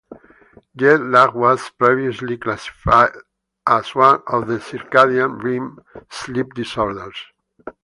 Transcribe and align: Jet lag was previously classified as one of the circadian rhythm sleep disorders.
Jet 0.75 0.99
lag 0.99 1.35
was 1.35 1.69
previously 1.77 2.35
classified 2.35 3.11
as 3.67 3.93
one 3.93 4.23
of 4.25 4.47
the 4.47 4.57
circadian 4.57 5.39
rhythm 5.43 5.79
sleep 6.09 6.55
disorders. 6.55 7.15